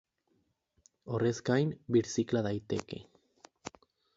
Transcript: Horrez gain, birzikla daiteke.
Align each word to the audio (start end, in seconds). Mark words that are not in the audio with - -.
Horrez 1.17 1.33
gain, 1.49 1.75
birzikla 1.97 2.43
daiteke. 2.51 3.03